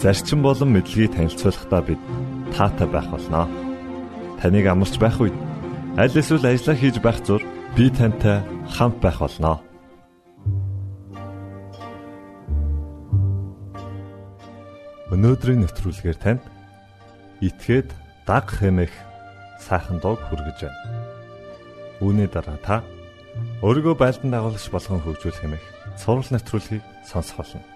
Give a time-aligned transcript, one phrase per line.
[0.00, 2.00] зарчим болон мэдлэгийг танилцуулахдаа бид
[2.52, 3.48] таатай байх болноо.
[4.40, 5.36] Таныг амарч байх үед
[5.96, 7.42] аль эсвэл ажиллаа хийж байх зур
[7.76, 9.56] би тантай хамт байх болноо.
[15.12, 16.42] Өнөөдрийн нэвтрүүлгээр танд
[17.40, 17.88] итгээд
[18.28, 18.92] даг хэмэх
[19.64, 20.80] сайхан дуу хүргэж байна.
[22.04, 22.76] Үүний дараа та
[23.64, 25.64] өөрийгөө байлдан дагуулагч болгон хөгжүүлэх хэмэх
[25.96, 27.75] сурал нэвтрүүлгийг сонсох болно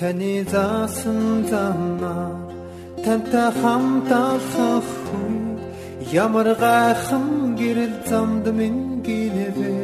[0.00, 2.32] Таны заасан замаа
[3.04, 4.88] тантай хамтаалах
[5.20, 5.60] үед
[6.24, 7.26] ямар гайхан
[7.60, 9.76] гэрэл замд минь гинэвэ.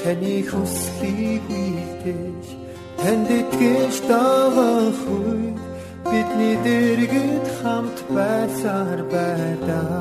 [0.00, 2.44] Таны хүслийг үйлдэж
[3.00, 5.58] танд итгэж дагах үед
[6.10, 9.98] бидний дэргэд хамт байсаар байдаа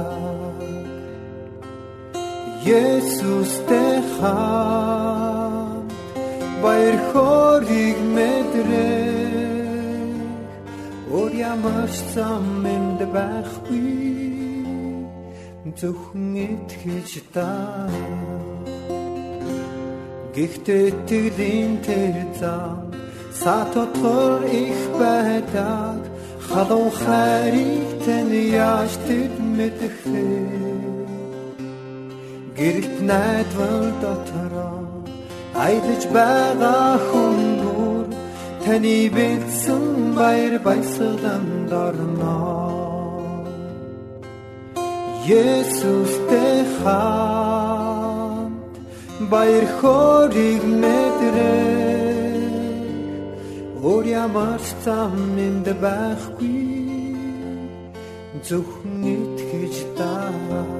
[2.69, 5.28] Есүстэй хаа
[6.63, 9.19] баяр хориг мэдрээ
[11.11, 13.97] Ор ямар самэнд байхгүй.
[15.79, 17.49] Зөвхөн итгэж та.
[20.35, 22.93] Гэхдээ тэлийн тэр зам
[23.33, 25.97] сатотор их байдаг.
[26.45, 29.97] Халуун хайрыг тань яаж тэд мэдэх
[32.57, 34.88] Гэрэлт найдвар дотороо
[35.65, 38.05] аялаж байгаа хүн бүр
[38.63, 39.85] таны бэлсэн
[40.17, 42.37] баяр баясгаланд орно.
[45.29, 48.73] Есүстэй хамт
[49.31, 51.89] баяр хориг мэдрээ
[53.89, 55.15] өөр ямар зам
[55.47, 56.59] энд байхгүй
[58.47, 60.78] зөвхөн итгэж даа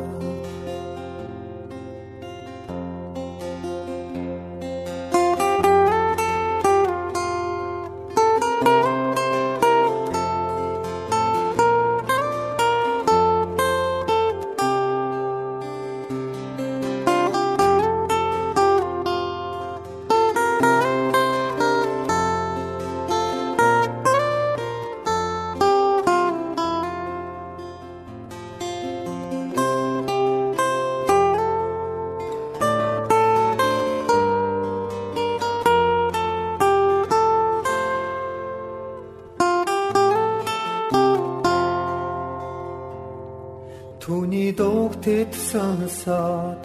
[46.09, 46.61] сонсоод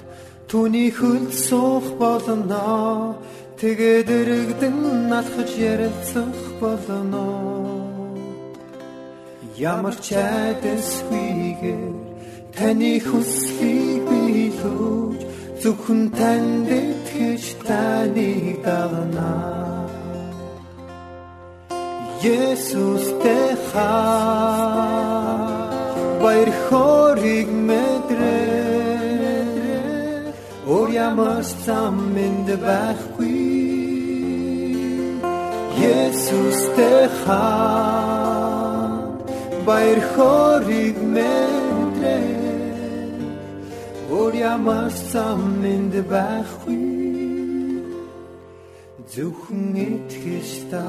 [0.48, 3.16] түүний хөл суух болно.
[3.60, 7.26] Тэгээд эргдэн алхаж ярилцах болно.
[9.56, 11.94] Ямар ч айдасгүйгээр
[12.56, 15.20] таны хүслийг биелүүлж
[15.62, 19.32] зөвхөн танд итгэж таныг дагна.
[22.24, 25.04] Есүстэй хаа
[26.24, 27.48] баяр хориг
[31.04, 33.36] Өөр ямар зам энд байхгүй.
[35.76, 38.88] Есүстэй хаа
[39.66, 42.32] баяр хориг мэдрээ
[44.08, 46.80] Өөр ямар зам энд байхгүй.
[49.12, 50.88] Зөвхөн итгэж та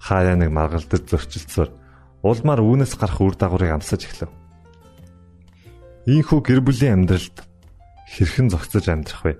[0.00, 1.70] хаяа нэг маргалдаж зөрчилдсөөр
[2.24, 4.30] улмаар үүнээс гарах үр дагаврыг амсаж эхлэв.
[6.08, 7.44] Ийхүү гэр бүлийн амьдралд
[8.08, 9.32] хэрхэн зохицож амьдрах вэ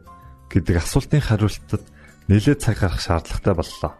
[0.52, 1.84] гэдэг асуултын хариултад
[2.28, 3.92] нэлээд цаг гарах шаардлагатай боллоо.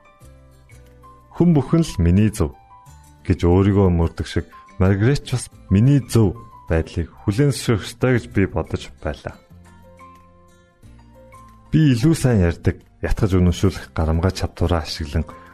[1.37, 2.53] Хүн бүхэн л миний зөв
[3.25, 4.47] гэж өөрийгөө мөрдөг шиг
[4.79, 6.35] Маргаret бас миний зөв
[6.69, 9.37] байдлыг хүлээн зөвшөөрөх ёстой гэж би бодож байлаа.
[11.71, 15.25] Би илүү сайн ярьдаг, ятгаж өнөшүүлэх гарамгаа чадвараа ашиглан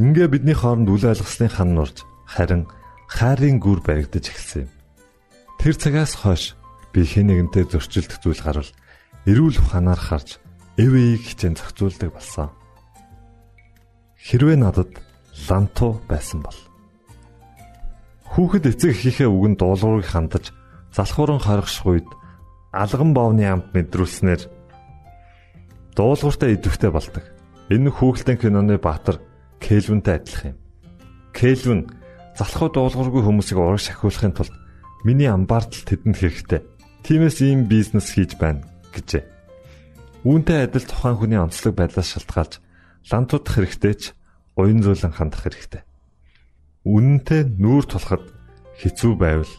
[0.00, 2.64] Ингээ бидний хооронд үл ойлгослын хан нурж харин
[3.12, 4.70] хайрын гүр баригдаж эхэлсэн юм.
[5.60, 6.56] Тэр цагаас хойш
[6.96, 8.72] би хэн нэгэнтэй зөрчилдөх зүйл гарвал
[9.28, 10.40] эрүүл ухаанаар харж
[10.80, 12.48] эвэйг хичээн зохицуулдаг болсон.
[14.16, 14.96] Хэрвээ надад
[15.44, 16.56] ланту байсан бол
[18.32, 20.56] хүүхэд эцэг эхийнхээ үгэнд дуулуурыг хандаж
[20.96, 22.08] залхууран хоригших үед
[22.72, 24.48] алган боовны амт мэдрүүлснээр
[25.92, 27.28] дуулууртай идэвхтэй болдог.
[27.68, 29.20] Энэ хүүхэлдэйн киноны баатар
[29.62, 30.58] Кельвинтэй адилхан юм.
[31.30, 31.80] Кельвин
[32.34, 34.54] залхуу дуулуургүй хүмүүсийг урагш ахиулахын тулд
[35.06, 36.60] миний амбаартал тэдэнд хэрэгтэй.
[37.06, 39.22] Тиймээс ийм бизнес хийж байна гэжээ.
[40.26, 42.58] Үүнтэй адил тухайн хүний онцлог байдлаас шалтгаалж
[43.10, 44.02] лантуудах хэрэгтэй ч
[44.58, 45.82] уян зөөлөн хандах хэрэгтэй.
[46.86, 48.26] Үнэнтэй нүүр тулахад
[48.78, 49.52] хэцүү байвал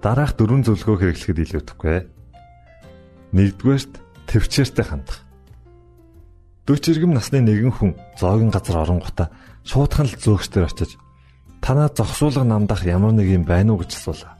[0.00, 1.98] дараах дөрвөн зөвлөгөө хэрэглэхэд илүүдэхгүй.
[3.36, 3.92] Нэгдүгээрт
[4.28, 5.25] төвчээртэй хандах.
[6.66, 9.30] 40 иргэм насны нэгэн хүн зоогийн газар оронгота
[9.62, 10.98] шуудхан л зөөгчдөр очиж
[11.62, 14.34] танаа зогсуулга намдах ямар нэг юм байна уу гэж асуулаа.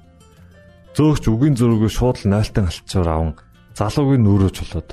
[0.99, 3.33] Зөөгч үгийн зөрүүгээ шууд л найлтан алтчаар аван
[3.79, 4.91] залуугийн нүрөө чулууд.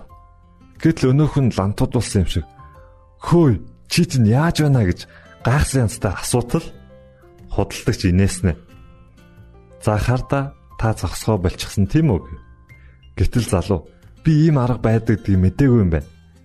[0.78, 2.46] Гэтэл өнөөх нь лантууд болсон юм шиг
[3.22, 5.00] хөөе чи чинь яаж байна гэж
[5.42, 6.66] гайхсан янзтай асуутал
[7.50, 8.54] худалдагч инээснэ.
[9.82, 12.22] За харда та зогсгоо болчихсон тийм үү?
[13.18, 13.90] Гэтэл залуу
[14.22, 16.13] би ийм арга байдаг гэдгийг мэдээгүй юм байна.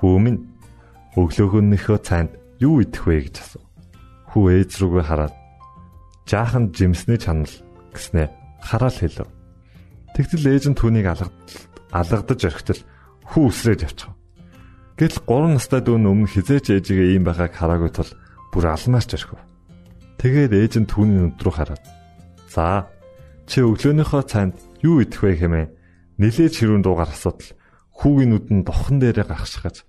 [0.00, 0.40] Хүү минь
[1.20, 2.32] өглөөгөнийхөө цайнд
[2.64, 3.68] юу идэх вэ гэж асуув.
[4.32, 5.34] Хүү ээж рүүгээ хараад
[6.24, 7.52] жаахан жимсний чанал
[7.92, 8.28] гэснээ
[8.64, 9.28] хараал хэлв.
[10.16, 11.06] Тэгтэл ээж нь түүнийг
[11.92, 12.80] алгадаж орхитол
[13.28, 14.16] хүү үсрээд явчихав.
[14.96, 18.10] Гэтэл 3 настай дүү өмнө хизээч ээжигээ ийм байгааг хараагүй тул
[18.52, 19.40] бүр алмаарч орхив.
[20.20, 21.84] Тэгээд ээж нь түүний нүд рүү хараад
[22.48, 22.88] "За,
[23.48, 25.72] чи өглөөнийхөө цайнд юу идэх вэ хэмээн
[26.20, 27.56] нилээж хэрүүн дуугаар асуудал
[27.96, 29.88] хүүгийн нүдэн дохон дээрээ гахшгаж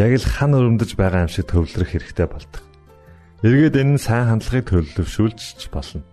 [0.00, 2.62] яг л хан өрөмдөж байгаа юм шиг төвлөрөх хэрэгтэй болдог.
[3.42, 6.06] Эргээд энэ нь сайн хандлагыг төлөвшүүлж болно.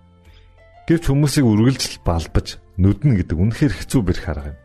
[0.89, 4.59] Гэвч хүмүүсийг үргэлжл балбаж нүднэ гэдэг үнэхээр хэцүү бэрх арга юм.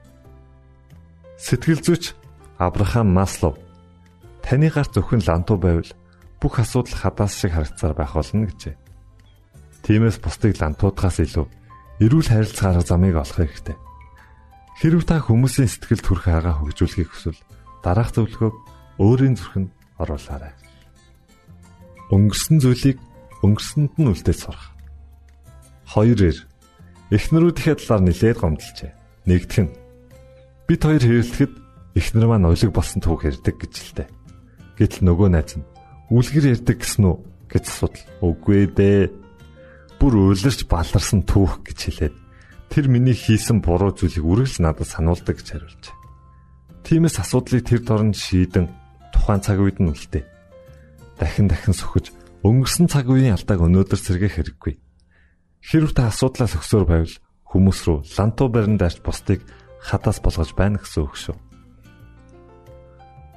[1.37, 2.17] Сэтгэл зүйч
[2.57, 3.61] Абрахам Маслов
[4.41, 5.93] таны гарт зөвхөн лантуу байвал
[6.41, 8.77] бүх асуудал хадаас шиг харагцаар байх болно гэжээ.
[9.85, 11.47] Тиймээс бусдыг лантуудаас илүү
[12.01, 13.77] эрүүл харилцаа арга замыг олох хэрэгтэй.
[14.81, 17.41] Хэрв та хүмүүсийн сэтгэл төрх арга хөгжүүлэхийг хүсвэл
[17.85, 20.53] дараах зөвлөгөөг өөрийн зүрхэнд оруулаарай.
[22.15, 22.99] Өнгөрсөн зүйлийг
[23.43, 24.71] өнгөрсөнд нь үлдээж сурах.
[25.91, 26.39] Хоёроор
[27.11, 28.93] эхнэрүүдийнхээ талаар нэлээд гомдлжээ.
[29.29, 29.75] Нэгдэх нь
[30.69, 31.53] бид хоёр хэрэлдэхэд
[31.99, 34.09] эхнэр маань улиг болсон түүх ярьдаг гэж л дээ.
[34.79, 35.69] Гэтэл нөгөө найз нь
[36.11, 37.17] үлгэр ярьдаг гэсэн үү
[37.53, 38.05] гэж асуудал.
[38.25, 39.13] Үгүй дээ.
[40.01, 42.17] Бүр уйларч баларсан түүх гэж хэлээд
[42.73, 45.95] тэр миний хийсэн буруу зүйлийг үргэлж надад сануулдаг гэж хариулжээ.
[46.85, 48.67] Тиймээс асуудлыг тэр дорн шийдэн
[49.15, 50.27] тухайн цаг үед нь үлдээ.
[51.23, 52.11] Дахин дахин сөхөж
[52.43, 54.75] өнгөрсөн цаг үеийн алдааг өнөөдөр сэргээх хэрэггүй.
[55.63, 57.15] Хэрв та асуудлаа зөксөөр байвал
[57.47, 59.41] хүмүүс рүү лантуу барин даарч бусдыг
[59.79, 61.37] хадаас болгож байна гэсэн үг шүү.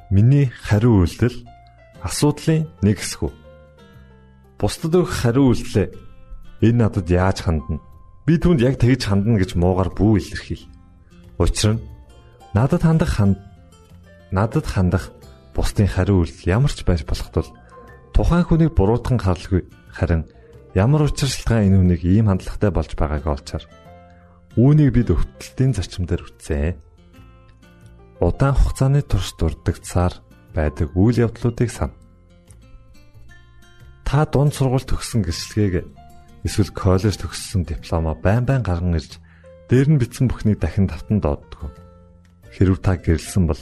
[0.09, 1.45] Миний хариу үйлдэл
[2.01, 3.31] асуудлын нэг хэсэг.
[4.59, 5.87] Бусдад өгөх хариу үйлдэлээ
[6.65, 7.79] энэ надад яаж хандна?
[8.25, 10.65] Би түүнд яг тэгж хандна гэж муугар бүү илэрхийл.
[11.39, 11.83] Учир нь
[12.57, 13.37] надад хандах ханд
[14.31, 15.13] надад хандах
[15.57, 17.49] бусдын хариу үйлдэл ямар ч байж болох тул
[18.13, 20.29] тухайн хүнийг буруутган харлгүй харин
[20.77, 23.65] ямар учиршилтгаан энэ хүнийг ийм хандлагатай болж байгааг олчаар
[24.57, 26.81] үүнийг бид өвтөлтийн зарчим дээр үтсэн.
[28.17, 30.17] Удаан хугацааны турш дурддагцаар
[30.57, 31.93] байдаг үйл явдлуудыг сан.
[34.01, 35.85] Та дунд сургууль төгссөн гислэгийг
[36.41, 39.21] эсвэл коллеж төгссөн дипломоо байн байн гарган ирж
[39.69, 41.69] дээр нь бичсэн бүхнийг дахин тавтан дооддог.
[42.49, 43.61] Хэрвээ та гэрэлсэн бол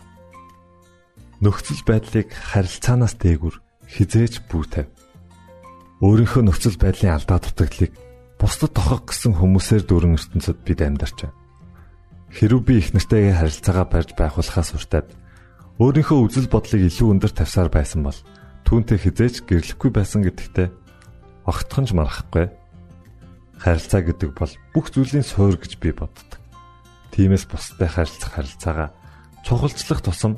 [1.41, 3.57] Нөхцөл байдлыг харилцаанаас дээгүр
[3.89, 4.93] хизээж бүү тавь.
[6.05, 7.97] Өөрийнхөө нөхцөл байдлын алдаа дутагдлыг
[8.37, 11.37] бусдад тохох гэсэн хүмүүсээр дүүрэн ертөнцид бид амьдарч байна.
[12.29, 15.09] Хэрв би их нартэйгээ харилцаагаа барьж байхулахаас уртад
[15.81, 18.17] өөрийнхөө үзэл бодлыг илүү өндөр тавьсаар байсан бол
[18.69, 20.69] түүнтэй хизээж гэрлэхгүй байсан гэдэгтээ
[21.49, 22.53] огтхон ч марахгүй.
[23.57, 26.37] Харилцаа гэдэг бол бүх зүйлийн суурь гэж би боддог.
[27.17, 28.89] Тиймээс бусдад харилцах харилцаагаа
[29.41, 30.37] чухалчлах тусам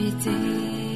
[0.00, 0.89] Аврагч хизээ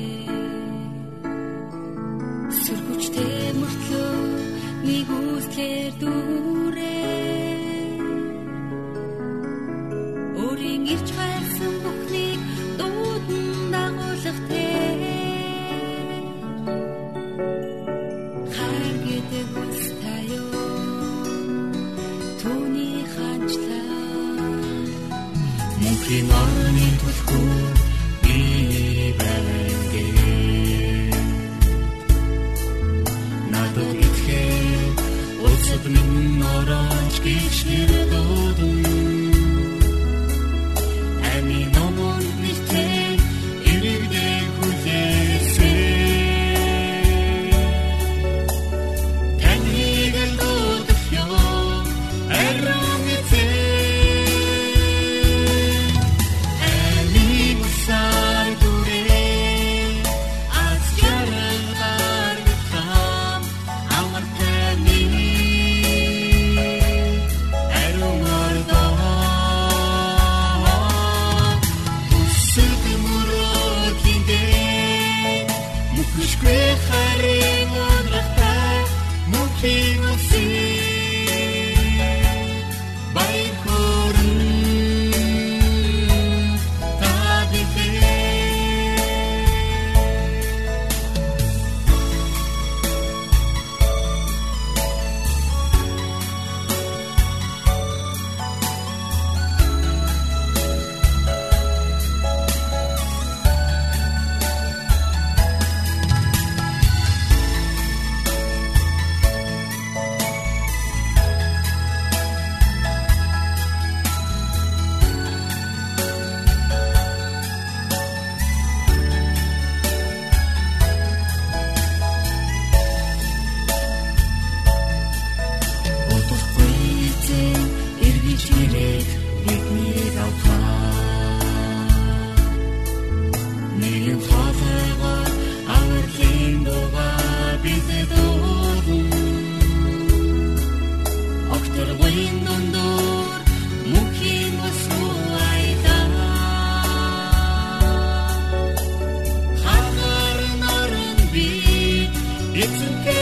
[152.56, 153.13] It's a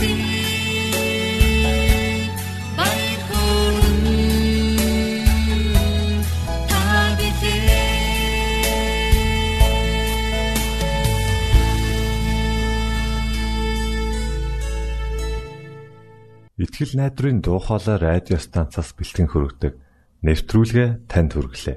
[0.00, 0.16] Итгэл
[16.96, 19.76] найдрын дуу хоолой радио станцаас бэлтгэн хөрөгдөг
[20.24, 21.76] нэвтрүүлгээ танд хүргэлээ.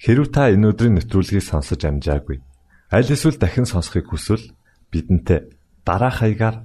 [0.00, 2.40] Хэрв та энэ өдрийн нэвтрүүлгийг сонсож амжаагүй
[2.88, 4.56] аль эсвэл дахин сонсохыг хүсвэл
[4.88, 5.52] бидэнтэй
[5.84, 6.64] дараах хаягаар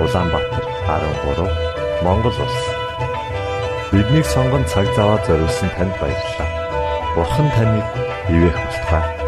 [0.00, 1.48] Улаанбаатар 13
[2.02, 2.58] Монгол улс
[3.92, 6.48] Биднийг сонгонд цаг зав аваад зориулсан танд баярлалаа.
[7.14, 7.84] Бурхан таныг
[8.28, 9.21] ивээх батугай